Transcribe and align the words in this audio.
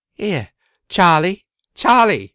Here, 0.15 0.49
Charley, 0.89 1.45
Charley!" 1.75 2.29